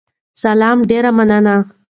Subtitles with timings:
[0.43, 1.55] سلام، ډیره مننه